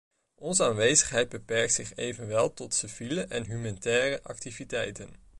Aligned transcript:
Onze 0.37 0.63
aanwezigheid 0.63 1.29
beperkt 1.29 1.73
zich 1.73 1.95
evenwel 1.95 2.53
tot 2.53 2.73
civiele 2.73 3.21
en 3.21 3.43
humanitaire 3.45 4.23
activiteiten. 4.23 5.15